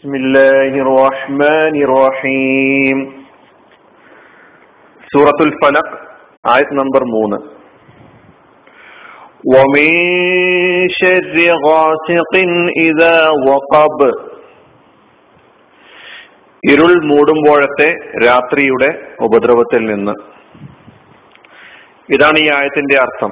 بسم 0.00 0.13
الله 0.15 0.71
الرحمن 0.85 1.73
الرحيم 1.87 2.97
سورة 5.13 5.39
الفلق 5.41 5.87
آية 6.47 6.69
نمبر 6.71 7.01
3 7.05 7.39
ومن 9.53 9.89
شر 10.91 11.35
غاسق 11.67 12.33
إذا 12.79 13.15
وقب 13.47 13.99
ഇരുൾ 16.63 16.91
മൂടുമ്പോഴത്തെ 17.11 17.89
രാത്രിയുടെ 18.25 18.89
ഉപദ്രവത്തിൽ 19.19 19.81
നിന്ന് 19.85 20.13
ഇതാണ് 22.09 22.39
ഈ 22.39 22.47
ആയത്തിന്റെ 22.49 22.95
അർത്ഥം 22.97 23.31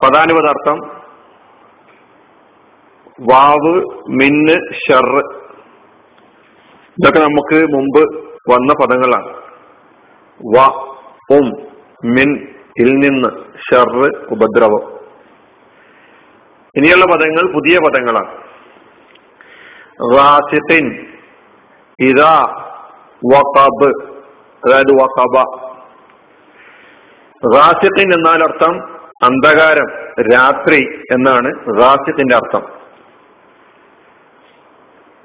പദാനുപദാർത്ഥം 0.00 0.78
വാവ് 3.30 3.74
മിന്ന് 4.08 4.74
ഷറ്. 4.74 5.42
ഇതൊക്കെ 6.92 7.18
നമുക്ക് 7.18 7.74
മുമ്പ് 7.74 8.24
വന്ന 8.52 8.72
പദങ്ങളാണ്. 8.72 9.42
വ 10.56 10.86
ഉം 11.30 11.50
മിൻ 12.04 12.48
ഇൽ 12.80 12.92
നിന്ന് 12.94 13.28
ഷറ് 13.70 14.32
ഉപദ്രവം. 14.32 15.00
ഇനിയുള്ള 16.76 17.04
പദങ്ങൾ 17.04 17.52
പുതിയ 17.52 17.78
പദങ്ങളാണ്. 17.78 18.42
റാസിത്തിൻ 20.16 21.06
ഇതാ 22.00 22.64
വഖബ് 23.34 24.12
അതായത് 24.66 25.02
വഖബ. 25.02 25.44
റാസിത്തിൻ 27.56 28.14
എന്നാൽ 28.14 28.42
അർത്ഥം 28.42 28.98
അന്ധകാരം 29.22 29.86
രാത്രി 30.32 31.00
എന്നാണ് 31.12 31.80
റാസിത്തിന്റെ 31.80 32.36
അർത്ഥം. 32.36 32.81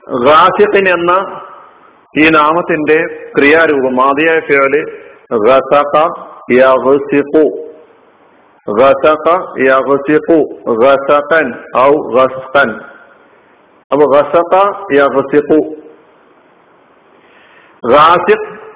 റാസിഖിൻ 0.09 0.89
എന്ന 0.89 1.41
ഈ 2.17 2.29
നാമത്തിന്റെ 2.29 3.29
ക്രിയാരൂപം 3.37 4.01
ആദ്യമായ 4.01 4.39
ഗസഖൻ 10.69 11.53
ഔ 11.77 11.91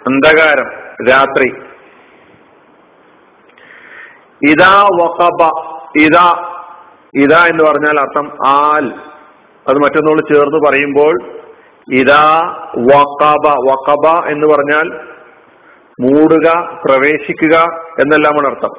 അന്ധകാരം 0.08 0.70
രാത്രി. 1.10 1.50
ഇതാ 4.52 4.88
വഖബ 5.02 5.42
ഇതാ 6.00 6.28
ഇതാ 7.16 7.46
എന്ന് 7.46 7.64
പറഞ്ഞാൽ 7.64 8.00
അർത്ഥം 8.00 8.48
ആൽ. 8.48 9.11
അത് 9.70 9.78
മറ്റൊന്നോട് 9.78 10.34
ചേർന്ന് 10.34 10.68
പറയുമ്പോൾ 10.68 11.18
ഇതാ 11.94 12.56
വക്കബ 12.78 13.48
വക്കബ 13.48 14.30
എന്ന് 14.30 14.48
പറഞ്ഞാൽ 14.48 15.00
മൂടുക 16.02 16.80
പ്രവേശിക്കുക 16.86 17.58
എന്നെല്ലാമാണ് 18.00 18.48
അർത്ഥം. 18.48 18.70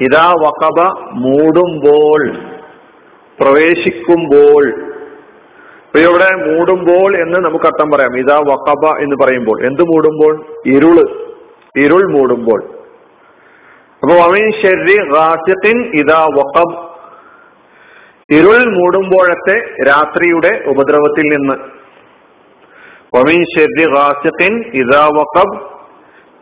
ഇതാ 0.00 0.32
വക്കബ 0.40 0.80
മൂടുമ്പോൾ 1.12 2.32
പ്രവേശിക്കുമ്പോൾ. 3.40 4.68
ഇപ്പൊ 4.68 5.98
ഇവിടെ 5.98 6.34
മൂടുമ്പോൾ 6.34 7.16
എന്ന് 7.16 7.38
നമുക്ക് 7.38 7.64
അർത്ഥം 7.64 7.90
പറയാം. 7.90 8.18
ഇതാ 8.18 8.36
വക്കബ 8.36 9.02
എന്ന് 9.02 9.16
പറയുമ്പോൾ. 9.24 9.66
എന്ത് 9.66 9.82
മൂടുമ്പോൾ? 9.82 10.44
ഇരുൾ 10.66 11.00
ഇരുൾ 11.78 12.12
മൂടുമ്പോൾ. 12.12 12.64
അപ്പൊ 14.02 14.14
ഇതാ 15.94 16.26
വക്കബ് 16.34 16.91
ഇരുൾ 18.32 18.58
മൂടുമ്പോഴത്തെ 18.74 19.56
രാത്രിയുടെ 19.88 20.64
ഉപദ്രവത്തിൽ 20.66 21.26
നിന്ന്. 21.34 21.56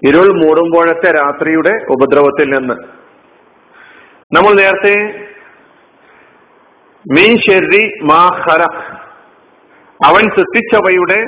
ഇരുൾ 0.08 0.28
മൂടുമ്പോഴത്തെ 0.42 1.10
രാത്രിയുടെ 1.12 1.72
ഉപദ്രവത്തിൽ 1.92 2.48
നിന്ന്. 2.50 2.74
നമ്മൾ 4.36 4.52
നേരത്തെ 4.52 4.94
മീൻ 7.04 7.32
ഷെറി 7.38 7.84
മാ 8.04 8.22
അവൻ 10.00 10.24
സൃഷ്ടിച്ചവയുടെ 10.30 11.20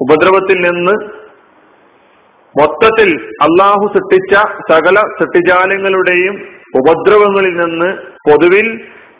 ഉപദ്രവത്തിൽ 0.00 0.58
നിന്ന് 0.60 0.94
മൊത്തത്തിൽ 2.54 3.10
അള്ളാഹു 3.42 3.84
സൃഷ്ടിച്ച 3.92 4.34
സകല 4.72 4.96
സൃഷ്ടിജാലങ്ങളുടെയും 5.18 6.34
ഉപദ്രവങ്ങളിൽ 6.78 7.54
നിന്ന് 7.56 7.90
പൊതുവിൽ 8.30 8.68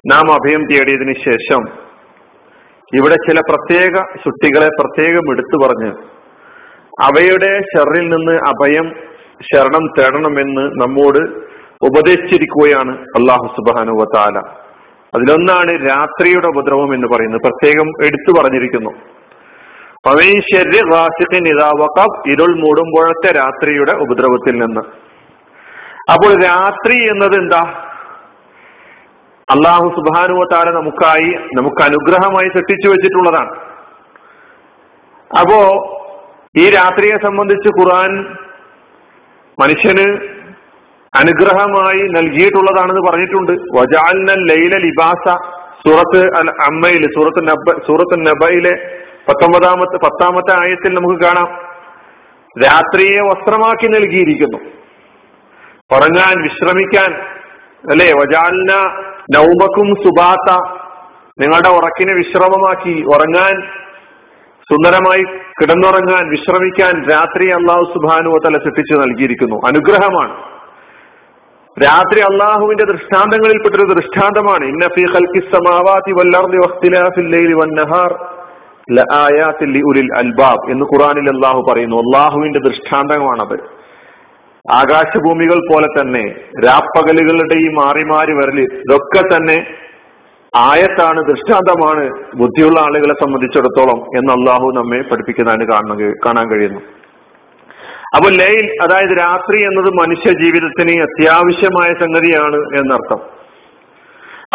നാം 0.06 0.32
അഭയം 0.32 0.64
തേടിയതിനു 0.72 1.12
ശേഷം 1.12 1.62
ഇവിടെ 2.94 3.14
ചില 3.14 3.40
പ്രത്യേക 3.40 3.94
ശുട്ടികളെ 3.94 4.68
പ്രത്യേകം 4.80 5.32
എടുത്തു 5.32 5.66
പറഞ്ഞ് 5.66 5.90
അവയുടെ 7.02 7.60
ഷെറിൽ 7.60 8.08
നിന്ന് 8.08 8.32
അഭയം 8.32 8.92
ശരണം 9.52 9.86
തേടണമെന്ന് 9.98 10.62
നമ്മോട് 10.80 11.18
ഉപദേശിച്ചിരിക്കുകയാണ് 11.86 12.98
അള്ളാഹു 12.98 13.46
സുബാനുവ 13.46 14.04
താല 14.14 14.38
അതിലൊന്നാണ് 15.16 15.70
രാത്രിയുടെ 15.88 16.46
ഉപദ്രവം 16.46 16.94
എന്ന് 16.94 17.06
പറയുന്നത്. 17.06 17.40
പ്രത്യേകം 17.40 17.88
എടുത്തു 18.06 18.40
പറഞ്ഞിരിക്കുന്നു. 18.40 18.90
ഇരുൾ 22.28 22.60
മൂടുമ്പോഴത്തെ 22.60 23.32
രാത്രിയുടെ 23.32 23.92
ഉപദ്രവത്തിൽ 23.92 24.58
നിന്ന്. 24.58 24.80
അപ്പോൾ 26.12 26.44
രാത്രി 26.44 26.96
എന്നത് 26.96 27.34
എന്താ? 27.34 27.89
അള്ളാഹു 29.50 29.88
സുബാനുവത്താല 29.88 30.70
നമുക്കായി 30.70 31.30
നമുക്ക് 31.56 31.82
അനുഗ്രഹമായി 31.82 32.48
സൃഷ്ടിച്ചു 32.48 32.88
വെച്ചിട്ടുള്ളതാണ്. 32.88 33.50
അപ്പോ 35.40 35.60
ഈ 36.58 36.70
രാത്രിയെ 36.70 37.16
സംബന്ധിച്ച് 37.22 37.68
ഖുർആൻ 37.68 38.36
മനുഷ്യന് 39.60 40.18
അനുഗ്രഹമായി 41.14 42.02
നൽകിയിട്ടുള്ളതാണെന്ന് 42.02 43.10
പറഞ്ഞിട്ടുണ്ട്. 43.10 43.52
വജാലിന 43.52 44.26
ലൈല 44.26 44.76
ലിബാസ 44.76 45.36
സൂറത്ത് 45.86 46.36
അൽ 46.36 46.50
അമ്മയിൽ 46.50 47.02
സൂറത്ത് 47.06 47.48
നബ 47.48 47.80
സൂറത്ത് 47.86 48.26
നബയിലെ 48.26 49.00
പത്തൊമ്പതാമത്തെ 49.28 49.96
പത്താമത്തെ 49.96 50.60
ആയത്തിൽ 50.60 50.94
നമുക്ക് 50.94 51.24
കാണാം. 51.24 51.58
രാത്രിയെ 52.64 53.20
വസ്ത്രമാക്കി 53.20 53.86
നൽകിയിരിക്കുന്നു. 53.86 54.58
ഉറങ്ങാൻ 55.96 56.42
വിശ്രമിക്കാൻ 56.42 57.22
അല്ലെ? 57.90 58.12
വജാലിന 58.12 59.02
നൗമക്കും 59.36 59.94
സുബാത്ത 60.02 60.56
നിങ്ങളുടെ 61.38 61.68
ഉറക്കിനെ 61.68 62.14
വിശ്രമമാക്കി 62.14 63.04
ഉറങ്ങാൻ 63.08 63.62
സുന്ദരമായി 64.70 65.22
കിടന്നുറങ്ങാൻ 65.60 66.30
വിശ്രമിക്കാൻ 66.30 67.10
രാത്രി 67.10 67.50
അള്ളാഹു 67.50 67.84
സുബാനു 67.84 68.38
തല 68.46 68.58
സൃഷ്ടിച്ചു 68.58 68.94
നൽകിയിരിക്കുന്നു. 68.94 69.56
അനുഗ്രഹമാണ്. 69.66 70.36
രാത്രി 71.84 72.20
അള്ളാഹുവിന്റെ 72.20 72.84
ദൃഷ്ടാന്തങ്ങളിൽപ്പെട്ടൊരു 72.84 73.94
ദൃഷ്ടാന്തമാണ്. 73.94 74.64
സമാവാതി 75.52 76.12
വന്നഹാർ 77.54 78.12
അൽബാബ് 80.16 80.70
എന്ന് 80.70 80.84
ഖുറാനിൽ 80.84 81.28
അള്ളാഹു 81.28 81.66
പറയുന്നു. 81.72 81.96
അള്ളാഹുവിന്റെ 81.96 82.58
ദൃഷ്ടാന്തമാണത് 82.58 83.79
ആകാശഭൂമികൾ 84.72 85.72
പോലെ 85.72 85.86
തന്നെ 85.86 86.34
രാപ്പകലുകളുടെയും 86.66 87.74
മാറി 87.74 88.04
മാറി 88.04 88.32
വരൽ 88.32 88.60
ഇതൊക്കെ 88.60 89.36
തന്നെ 89.36 89.66
ആയത്താണ് 90.56 91.20
ദൃഷ്ടാന്തമാണ് 91.20 92.10
ബുദ്ധിയുള്ള 92.36 92.80
ആളുകളെ 92.80 93.14
സംബന്ധിച്ചിടത്തോളം 93.14 94.00
എന്ന് 94.16 94.32
അള്ളാഹു 94.32 94.72
നമ്മെ 94.72 95.00
പഠിപ്പിക്കുന്നതിന് 95.00 95.72
കാണുക 95.72 96.12
കാണാൻ 96.26 96.50
കഴിയുന്നു. 96.50 96.80
അപ്പൊ 98.16 98.30
ലൈൽ 98.30 98.76
അതായത് 98.82 99.18
രാത്രി 99.18 99.62
എന്നത് 99.62 99.90
മനുഷ്യ 100.00 100.32
ജീവിതത്തിന് 100.32 101.02
അത്യാവശ്യമായ 101.02 101.94
സംഗതിയാണ് 101.94 102.56
എന്നർത്ഥം. 102.56 103.20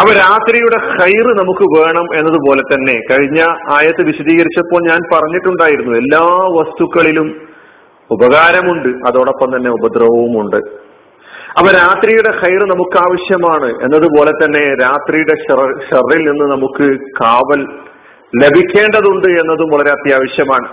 അപ്പൊ 0.00 0.12
രാത്രിയുടെ 0.12 0.76
ഹൈറ് 0.76 1.38
നമുക്ക് 1.38 1.80
വേണം 1.80 2.06
എന്നതുപോലെ 2.18 2.62
തന്നെ 2.62 3.00
കഴിഞ്ഞ 3.10 3.40
ആയത്ത് 3.72 4.02
വിശദീകരിച്ചപ്പോൾ 4.02 4.80
ഞാൻ 4.88 5.00
പറഞ്ഞിട്ടുണ്ടായിരുന്നു 5.14 5.96
എല്ലാ 5.96 6.24
വസ്തുക്കളിലും 6.58 7.45
ഉപകാരമുണ്ട് 8.10 8.88
അതോടൊപ്പം 8.88 9.56
തന്നെ 9.56 9.70
ഉപദ്രവവുമുണ്ട്. 9.70 10.56
അപ്പൊ 11.58 11.72
രാത്രിയുടെ 11.72 12.30
ഹൈർ 12.30 12.64
നമുക്ക് 12.68 12.96
ആവശ്യമാണ് 12.98 13.68
എന്നതുപോലെ 13.82 14.30
തന്നെ 14.30 14.74
രാത്രിയുടെ 14.82 15.34
ഷെറിൽ 15.90 16.30
നിന്ന് 16.30 16.44
നമുക്ക് 16.44 16.98
കാവൽ 17.22 17.60
ലഭിക്കേണ്ടതുണ്ട് 18.42 19.28
എന്നതും 19.28 19.70
വളരെ 19.70 19.90
അത്യാവശ്യമാണ്. 19.90 20.68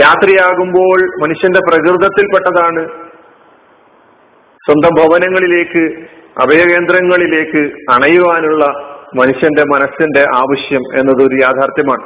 രാത്രിയാകുമ്പോൾ 0.00 1.22
മനുഷ്യന്റെ 1.22 1.60
പ്രകൃതത്തിൽപ്പെട്ടതാണ്. 1.68 2.88
സ്വന്തം 4.66 4.94
ഭവനങ്ങളിലേക്ക് 4.98 5.84
അഭയകേന്ദ്രങ്ങളിലേക്ക് 6.42 7.62
അണയുവാനുള്ള 7.92 8.64
മനുഷ്യന്റെ 9.16 9.62
മനസ്സിന്റെ 9.62 10.20
ആവശ്യം 10.20 10.80
എന്നതൊരു 10.98 11.34
യാഥാർത്ഥ്യമാണ്. 11.42 12.02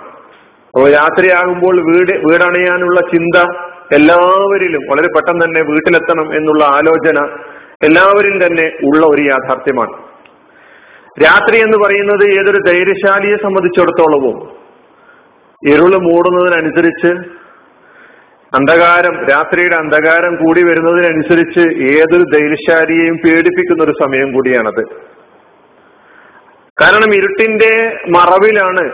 അപ്പോൾ 0.74 0.90
രാത്രിയാകുമ്പോൾ 0.92 1.76
വീട് 1.80 2.12
വീടണയാനുള്ള 2.12 3.00
ചിന്ത 3.00 3.44
എല്ലാവരിലും 3.96 4.82
വളരെ 4.90 5.08
പെട്ടെന്ന് 5.14 5.42
തന്നെ 5.44 5.62
വീട്ടിലെത്തണം 5.70 6.28
എന്നുള്ള 6.38 6.62
ആലോചന 6.76 7.18
എല്ലാവരിലും 7.86 8.38
തന്നെ 8.44 8.66
ഉള്ള 8.88 9.02
ഒരു 9.06 9.22
യാഥാർത്ഥ്യമാണ്. 9.22 9.94
രാത്രി 11.22 11.56
എന്ന് 11.62 11.78
പറയുന്നത് 11.84 12.24
ഏതൊരു 12.40 12.60
ധൈര്യശാലിയെ 12.68 13.36
സംബന്ധിച്ചിടത്തോളവും 13.36 14.36
ഇരുൾ 15.62 15.94
മൂടുന്നതിനനുസരിച്ച് 16.08 17.10
അന്ധകാരം 18.52 19.14
രാത്രിയുടെ 19.30 19.76
അന്ധകാരം 19.76 20.32
കൂടി 20.36 20.62
വരുന്നതിനനുസരിച്ച് 20.62 21.64
ഏതൊരു 21.92 22.24
ധൈര്യശാലിയെയും 22.34 23.16
പേടിപ്പിക്കുന്ന 23.24 23.84
ഒരു 23.84 23.94
സമയം 24.02 24.28
കൂടിയാണത്. 24.32 24.82
കാരണം 26.82 27.10
ഇരുട്ടിന്റെ 27.14 27.72
മറവിലാണ് 28.16 28.84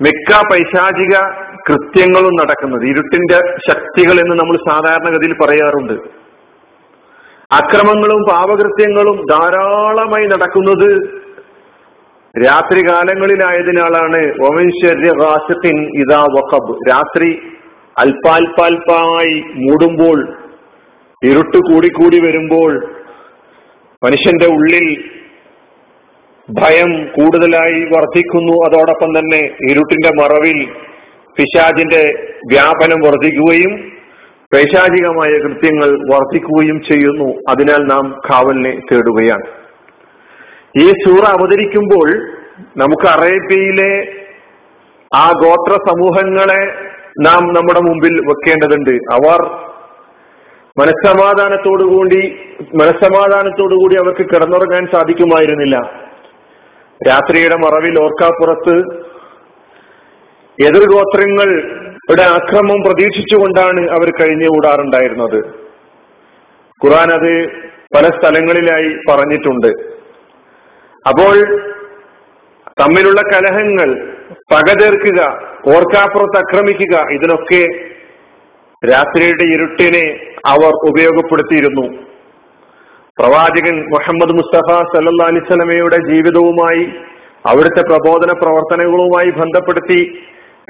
മിക്ക 0.00 0.30
പൈശാചിക 0.50 1.16
കൃത്യങ്ങളും 1.68 2.34
നടക്കുന്നത്. 2.36 2.84
ഇരുട്ടിന്റെ 2.84 3.38
ശക്തികൾ 3.70 4.12
എന്ന് 4.12 4.36
നമ്മൾ 4.40 4.56
സാധാരണഗതിയിൽ 4.70 5.34
പറയാറുണ്ട്. 5.42 5.92
അക്രമങ്ങളും 7.52 8.22
പാപകൃത്യങ്ങളും 8.30 9.26
ധാരാളമായി 9.30 10.26
നടക്കുന്നത് 10.26 10.90
രാത്രി 12.46 12.82
കാലങ്ങളിലായതിനാലാണ് 12.88 14.20
ഒമൻഷര്യൻ 14.48 15.78
ഇതാ 16.02 16.20
വഖബ്. 16.20 16.74
രാത്രി 16.90 17.30
അൽപാൽപാൽപായി 17.98 19.34
മൂടുമ്പോൾ 19.54 20.18
ഇരുട്ട് 21.24 21.58
കൂടിക്കൂടി 21.58 22.18
വരുമ്പോൾ 22.20 22.72
മനുഷ്യന്റെ 24.04 24.46
ഉള്ളിൽ 24.46 24.86
ഭയം 26.50 26.90
കൂടുതലായി 27.06 27.80
വർദ്ധിക്കുന്നു. 27.96 28.52
അതോടൊപ്പം 28.66 29.10
തന്നെ 29.18 29.40
ഇരുട്ടിന്റെ 29.70 30.10
മറവിൽ 30.22 30.68
പിശാജിന്റെ 31.36 32.32
വ്യാപനം 32.50 33.00
വർദ്ധിക്കുകയും 33.06 33.92
പൈശാചികമായ 34.54 35.38
കൃത്യങ്ങൾ 35.38 35.90
വർദ്ധിക്കുകയും 36.14 36.82
ചെയ്യുന്നു. 36.82 37.34
അതിനാൽ 37.48 37.76
നാം 37.76 38.20
കാവലിനെ 38.30 38.80
തേടുകയാണ്. 38.92 39.44
ഈ 40.80 40.88
സൂറ 40.88 41.24
അവതരിക്കുമ്പോൾ 41.24 42.08
നമുക്ക് 42.76 43.08
അറേബ്യയിലെ 43.08 44.12
ആ 45.16 45.30
ഗോത്ര 45.30 45.72
സമൂഹങ്ങളെ 45.72 46.74
നാം 47.20 47.54
നമ്മുടെ 47.54 47.80
മുമ്പിൽ 47.80 48.20
വെക്കേണ്ടതുണ്ട്. 48.26 48.90
അവർ 48.90 49.42
മനസ്സമാധാനത്തോടുകൂടി 50.78 52.38
മനസ്സമാധാനത്തോടുകൂടി 52.60 53.96
അവർക്ക് 53.96 54.30
കിടന്നുറങ്ങാൻ 54.30 54.86
സാധിക്കുമായിരുന്നില്ല. 54.92 55.76
രാത്രിയുടെ 57.08 57.56
മറവിൽ 57.56 58.00
ഓർക്കാപ്പുറത്ത് 58.00 59.09
എതിർഗോത്രങ്ങളുടെ 60.58 62.22
ആക്രമം 62.22 62.78
പ്രതീക്ഷിച്ചുകൊണ്ടാണ് 62.82 63.80
അവർ 63.90 64.08
കഴിഞ്ഞു 64.08 64.20
കഴിഞ്ഞുകൂടാറുണ്ടായിരുന്നത് 64.20 65.38
ഖുറാൻ 66.80 67.12
അത് 67.12 67.32
പല 67.94 68.06
സ്ഥലങ്ങളിലായി 68.16 68.90
പറഞ്ഞിട്ടുണ്ട്. 69.10 69.70
അപ്പോൾ 71.08 71.36
തമ്മിലുള്ള 72.82 73.20
കലഹങ്ങൾ 73.22 73.88
പകതീർക്കുക 74.52 75.20
ഓർക്കാപ്പുറത്ത് 75.74 76.38
ആക്രമിക്കുക 76.38 76.96
ഇതിനൊക്കെ 77.12 77.62
രാത്രിയുടെ 78.92 79.44
ഇരുട്ടിനെ 79.54 80.04
അവർ 80.46 80.72
ഉപയോഗപ്പെടുത്തിയിരുന്നു. 80.90 81.86
പ്രവാചകൻ 83.18 83.76
മുഹമ്മദ് 83.94 84.34
മുസ്തഫ 84.36 84.68
സല്ലാ 84.92 85.26
അലിസ്ലമയുടെ 85.26 85.96
ജീവിതവുമായി 85.96 86.84
അവിടുത്തെ 87.50 87.82
പ്രബോധന 87.82 88.32
പ്രവർത്തനങ്ങളുമായി 88.32 89.30
ബന്ധപ്പെടുത്തി 89.30 90.00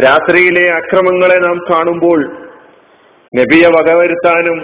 രാത്രിയിലെ 0.05 0.70
അക്രമങ്ങളെ 0.70 1.38
നാം 1.38 1.58
കാണുമ്പോൾ 1.70 2.20
നബിയെ 3.32 3.69
വകവരുത്താനും 3.69 4.58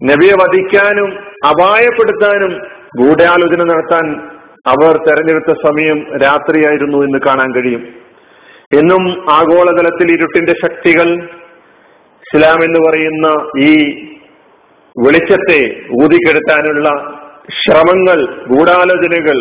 നബിയെ 0.00 0.32
വധിക്കാനും 0.32 1.10
അപായപ്പെടുത്താനും 1.48 2.52
ഗൂഢാലോചന 3.00 3.62
നടത്താൻ 3.64 4.06
അവർ 4.66 4.96
തെരഞ്ഞെടുത്ത 4.96 5.52
സമയം 5.66 5.98
രാത്രിയായിരുന്നു 6.22 6.98
എന്ന് 6.98 7.18
കാണാൻ 7.26 7.54
കഴിയും. 7.54 7.82
എന്നും 8.78 9.30
ആഗോളതലത്തിൽ 9.30 10.12
ഇരുട്ടിന്റെ 10.12 10.52
ശക്തികൾ 10.52 11.08
ഇസ്ലാം 12.24 12.64
എന്ന് 12.64 12.88
പറയുന്ന 12.88 13.26
ഈ 13.60 13.72
വെളിച്ചത്തെ 14.96 15.60
ഊതിക്കെടുത്താനുള്ള 16.02 16.88
ശ്രമങ്ങൾ 17.58 18.18
ഗൂഢാലോചനകൾ 18.46 19.38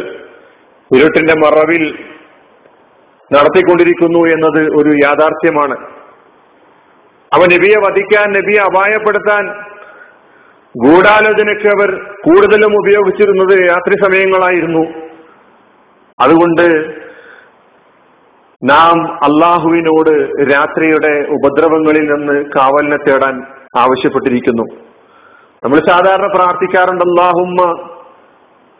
ഇരുട്ടിന്റെ 0.91 1.33
മറവിൽ 1.33 1.83
നടത്തിക്കൊണ്ടിരിക്കുന്നു 3.31 4.20
എന്നത് 4.20 4.75
ഒരു 4.75 4.90
യാഥാർത്ഥ്യമാണ്. 4.90 5.78
അവ 7.34 7.46
നബിയെ 7.46 7.78
വധിക്കാൻ 7.78 8.34
നബിയെ 8.34 8.60
അപായപ്പെടുത്താൻ 8.60 9.48
ഗൂഢാലോചനയ്ക്ക് 10.78 11.68
അവർ 11.68 12.04
കൂടുതലും 12.04 12.75
ഉപയോഗിച്ചിരുന്നത് 12.78 13.70
രാത്രി 13.70 13.94
സമയങ്ങളായിരുന്നു. 14.04 14.88
അതുകൊണ്ട് 16.20 16.96
നാം 18.64 19.14
അള്ളാഹുവിനോട് 19.14 20.30
രാത്രിയുടെ 20.54 21.28
ഉപദ്രവങ്ങളിൽ 21.30 22.14
നിന്ന് 22.14 22.46
കാവലിനെ 22.46 22.98
തേടാൻ 22.98 23.44
ആവശ്യപ്പെട്ടിരിക്കുന്നു. 23.78 24.64
നമ്മൾ 25.64 25.80
സാധാരണ 25.80 26.28
പ്രാർത്ഥിക്കാറുണ്ട് 26.28 27.04
അള്ളാഹുമ്മ 27.04 27.90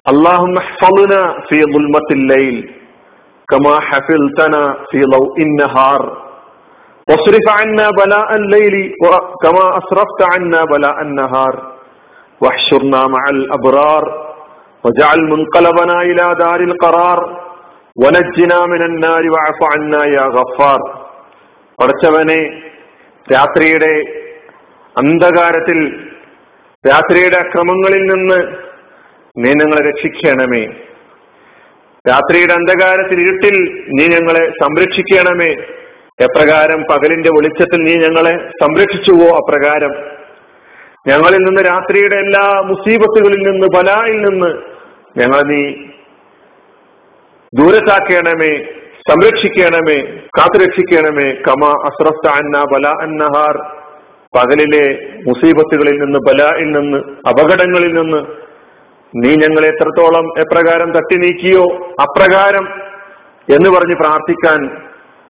അള്ളാഹുമ്മ 0.08 0.60
كما 3.49 3.81
حفظتنا 3.81 4.63
في 4.91 5.01
ضوء 5.05 5.37
النهار 5.43 6.03
واصرف 7.09 7.47
عنا 7.49 7.87
بلاء 7.91 8.29
الليل 8.35 8.75
كما 9.43 9.65
أصرفت 9.79 10.21
عنا 10.33 10.65
بلاء 10.65 10.97
النهار 11.03 11.55
واحشرنا 12.41 13.01
مع 13.07 13.23
الأبرار 13.31 14.05
وجعل 14.85 15.21
منقلبنا 15.33 15.97
إلى 16.03 16.25
دار 16.39 16.61
القرار 16.61 17.21
ونجنا 17.97 18.67
من 18.67 18.83
النار 18.83 19.23
واعف 19.31 19.61
عنا 19.73 20.01
يا 20.07 20.25
غفار 20.37 20.81
പടച്ചവനെ 21.79 22.41
രാത്രിയുടെ 23.27 23.91
അന്ധകാരത്തിൽ 24.97 25.79
രാത്രിയുടെ 26.85 27.39
അക്രമങ്ങളിൽ 27.45 28.05
നിന്ന് 28.13 28.39
നീ 29.37 29.51
ഞങ്ങളെ 29.61 29.83
രക്ഷിക്കണമേ 29.89 30.63
രാത്രിയുടെ 32.10 32.54
അന്ധകാരത്തിൽ 32.54 33.22
ഇരുട്ടിൽ 33.22 33.86
നീ 33.88 34.08
ഞങ്ങളെ 34.08 34.52
സംരക്ഷിക്കണമേ. 34.64 35.52
എപ്രകാരം 36.22 36.84
പകലിന്റെ 36.92 37.30
വെളിച്ചത്തിൽ 37.30 37.84
നീ 37.84 37.96
ഞങ്ങളെ 37.96 38.50
സംരക്ഷിച്ചുവോ 38.64 39.36
അപ്രകാരം? 39.36 39.94
ഞങ്ങളിൽ 41.08 41.38
നിന്ന് 41.38 41.62
രാത്രിയുടെ 41.62 42.16
എല്ലാ 42.16 42.62
മുസീബത്തുകളിൽ 42.66 43.52
നിന്ന് 43.52 43.68
ബലായിൽ 43.68 44.22
നിന്ന് 44.22 44.50
ഞങ്ങളെ 45.20 45.42
നീ 45.42 45.64
ദൂരത്താക്കണമേ 47.54 48.54
സംരക്ഷിക്കണമേ 49.10 49.98
കാത്തുരക്ഷിക്കണമേ. 50.40 51.32
കമ 51.48 51.66
അസ്രഫ്ത 51.66 52.28
അന്ന 52.36 52.64
ബല 52.74 52.88
അന്നഹാർ. 52.88 53.58
പകലിലെ 54.38 54.86
മുസീബത്തുകളിൽ 55.28 56.00
നിന്ന് 56.00 56.20
ബലായിൽ 56.28 56.72
നിന്ന് 56.72 56.98
അപകടങ്ങളിൽ 57.30 57.94
നിന്ന് 57.94 58.22
നീ 59.16 59.36
ഞങ്ങളെ 59.36 59.68
എത്രത്തോളം 59.68 60.40
എപ്രകാരം 60.40 60.92
തട്ടി 60.92 61.18
നീക്കിയോ 61.18 61.64
അപ്രകാരം 62.02 62.66
എന്ന് 63.56 63.70
പറഞ്ഞ് 63.70 63.96
പ്രാർത്ഥിക്കാൻ 63.96 64.66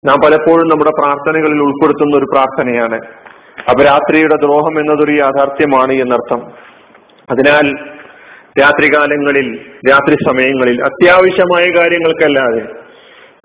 നാം 0.05 0.17
പലപ്പോഴും 0.25 0.67
നമ്മുടെ 0.69 0.91
പ്രാർത്ഥനകളിൽ 0.91 1.61
ഉൾപ്പെടുത്തുന്ന 1.61 2.17
ഒരു 2.17 2.25
പ്രാർത്ഥനയാണ്. 2.25 2.99
അപരാത്രിയുടെ 3.69 4.35
ദ്രോഹം 4.35 4.79
എന്നതൊരു 4.79 5.11
യാഥാർത്ഥ്യമാണ് 5.11 5.93
എന്നർത്ഥം. 5.93 6.39
അതിനാൽ 7.31 7.73
രാത്രികാലങ്ങളിൽ 8.61 9.61
രാത്രി 9.91 10.15
സമയങ്ങളിൽ 10.15 10.83
അത്യാവശ്യമായ 10.83 11.65
കാര്യങ്ങൾക്കല്ലാതെ 11.65 12.63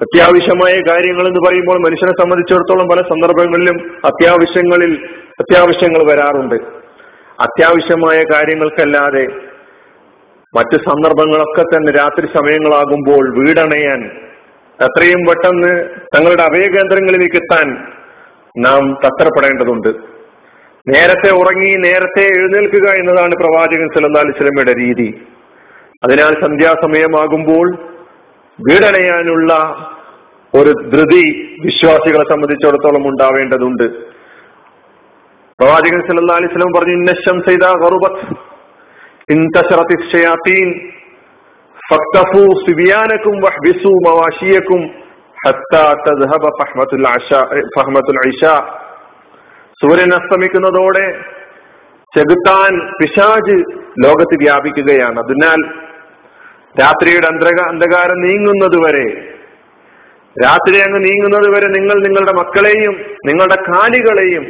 അത്യാവശ്യമായ 0.01 0.81
കാര്യങ്ങൾ 0.81 1.29
എന്ന് 1.29 1.41
പറയുമ്പോൾ 1.49 1.79
മനുഷ്യനെ 1.79 2.13
സംബന്ധിച്ചിടത്തോളം 2.23 2.89
പല 2.89 3.01
സന്ദർഭങ്ങളിലും 3.01 3.77
അത്യാവശ്യങ്ങളിൽ 4.05 5.09
അത്യാവശ്യങ്ങൾ 5.41 6.13
വരാറുണ്ട്. 6.13 6.55
അത്യാവശ്യമായ 7.41 8.25
കാര്യങ്ങൾക്കല്ലാതെ 8.35 9.46
മറ്റ് 10.57 10.77
സന്ദർഭങ്ങളൊക്കെ 10.77 11.63
തന്നെ 11.63 11.93
രാത്രി 11.93 12.27
സമയങ്ങളാകുമ്പോൾ 12.27 13.25
വീടണയാൻ 13.39 14.01
എത്രയും 14.79 15.21
പെട്ടെന്ന് 15.29 15.73
തങ്ങളുടെ 16.17 16.43
അഭയകേന്ദ്രങ്ങളിലേക്ക് 16.43 17.37
എത്താൻ 17.37 17.67
നാം 18.59 18.83
തത്രപ്പെടേണ്ടതുണ്ട്. 19.05 19.89
നേരത്തെ 20.87 21.31
ഉറങ്ങി 21.35 21.71
നേരത്തെ 21.77 22.25
എഴുന്നേൽക്കുക 22.39 22.87
എന്നതാണ് 22.99 23.33
പ്രവാചകൻ 23.33 23.89
സല്ലല്ലാഹു 23.95 24.27
അലൈഹി 24.27 24.37
വസല്ലമയുടെ 24.37 24.75
രീതി. 24.81 25.09
അതിനാൽ 26.05 26.35
സന്ധ്യാസമയമാകുമ്പോൾ 26.43 27.67
വീടണയാനുള്ള 28.59 29.53
ഒരു 30.55 30.73
ധൃതി 30.93 31.25
വിശ്വാസികളെ 31.65 32.25
സംബന്ധിച്ചിടത്തോളം 32.31 33.09
ഉണ്ടാവേണ്ടതുണ്ട്. 33.09 33.87
പ്രവാചകൻ 35.61 36.01
സലഹ് 36.09 36.37
അലൈഹി 36.37 36.53
വസല്ലം 36.53 36.73
പറഞ്ഞു 36.77 36.95
ഇന്നശം 36.95 37.43
ചെയ്ത 37.49 37.65
സൂര്യൻ 49.83 50.13
അസ്തമിക്കുന്നതോടെ 50.15 51.07
ചെകുത്താൻ 52.17 52.93
പിശാജ് 53.01 53.57
ലോകത്ത് 54.05 54.37
വ്യാപിക്കുകയാണ്. 54.37 55.19
അതിനാൽ 55.19 55.69
രാത്രിയുടെ 56.81 57.27
അന്ധക 57.27 57.69
അന്ധകാരം 57.69 58.21
നീങ്ങുന്നത് 58.21 58.79
വരെ 58.87 59.07
രാത്രി 60.45 60.81
അങ്ങ് 60.81 61.05
നീങ്ങുന്നത് 61.05 61.55
വരെ 61.55 61.69
നിങ്ങൾ 61.69 61.95
നിങ്ങളുടെ 62.07 62.33
മക്കളെയും 62.33 62.95
നിങ്ങളുടെ 63.27 63.57
കാലികളെയും 63.71 64.45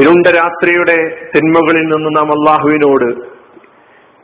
ഇരുണ്ട 0.00 0.26
രാത്രിയുടെ 0.26 1.28
തിന്മകളിൽ 1.36 1.82
നിന്ന് 1.82 2.16
നാം 2.16 2.32
അള്ളാഹുവിനോട് 2.32 3.36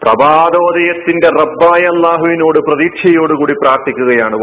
പ്രഭാതോദയത്തിന്റെ 0.03 1.29
റബ്ബായ 1.29 1.83
അള്ളാഹുവിനോട് 1.87 2.59
പ്രതീക്ഷയോടുകൂടി 2.59 3.53
പ്രാർത്ഥിക്കുകയാണ്. 3.53 4.37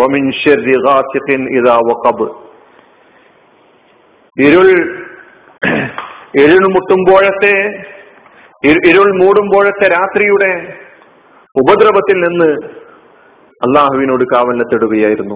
ഇരുൾ 4.38 4.70
ഇരുൾ 6.36 6.68
മുട്ടുമ്പോഴത്തെ 6.68 7.56
ഇരുൾ 8.66 9.26
മൂടുമ്പോഴത്തെ 9.26 9.88
രാത്രിയുടെ 9.88 10.80
ഉപദ്രവത്തിൽ 11.58 12.20
നിന്ന് 12.20 12.50
അള്ളാഹുവിനോട് 13.68 14.24
കാവലത്തിടുകയായിരുന്നു 14.24 15.36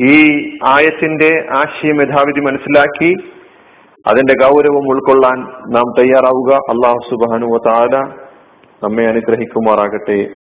ഈ 0.00 0.16
ആയത്തിന്റെ 0.64 1.46
ആശയം 1.50 2.02
യഥാവിധി 2.02 2.40
മനസ്സിലാക്കി 2.40 3.14
അതിന്റെ 4.06 4.34
ഗൗരവം 4.44 4.88
ഉൾക്കൊള്ളാൻ 4.88 5.38
നാം 5.72 5.84
തയ്യാറാവുക. 5.98 6.54
അള്ളാഹു 6.54 6.98
സുബാനുവ 7.10 7.58
താല 7.66 7.98
നമ്മെ 8.82 9.04
അനുഗ്രഹിക്കുമാറാകട്ടെ. 9.06 10.30